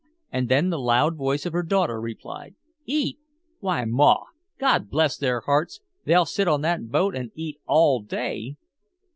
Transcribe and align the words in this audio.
And 0.31 0.49
then 0.49 0.71
the 0.71 0.79
loud 0.79 1.15
voice 1.15 1.45
of 1.45 1.53
her 1.53 1.61
daughter 1.61 2.01
replied: 2.01 2.55
"Eat? 2.85 3.19
Why, 3.59 3.85
ma, 3.85 4.23
God 4.59 4.89
bless 4.89 5.15
their 5.15 5.41
hearts, 5.41 5.79
they'll 6.05 6.25
sit 6.25 6.47
on 6.47 6.61
that 6.61 6.89
boat 6.89 7.15
and 7.15 7.29
eat 7.35 7.59
all 7.67 8.01
day!" 8.01 8.55